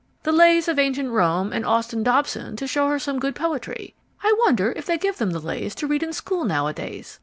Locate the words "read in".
5.85-6.11